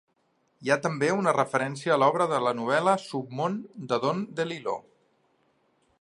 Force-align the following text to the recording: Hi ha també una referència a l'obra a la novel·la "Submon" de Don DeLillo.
Hi 0.67 0.71
ha 0.71 0.77
també 0.85 1.09
una 1.15 1.33
referència 1.35 1.93
a 1.95 1.99
l'obra 2.03 2.27
a 2.39 2.41
la 2.45 2.55
novel·la 2.61 2.97
"Submon" 3.05 3.61
de 3.93 4.01
Don 4.07 4.25
DeLillo. 4.41 4.75